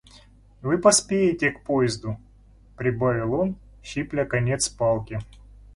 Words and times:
Вы 0.63 0.79
поспеете 0.79 1.51
к 1.51 1.61
поезду,— 1.63 2.17
прибавил 2.75 3.35
он, 3.35 3.55
щипля 3.83 4.25
конец 4.25 4.67
палки. 4.67 5.19